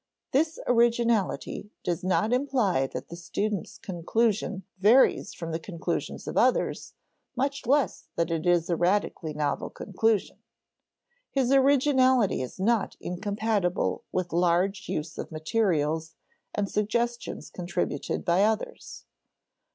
[0.31, 6.95] This originality does not imply that the student's conclusion varies from the conclusions of others,
[7.35, 10.39] much less that it is a radically novel conclusion.
[11.29, 16.15] His originality is not incompatible with large use of materials
[16.55, 19.05] and suggestions contributed by others.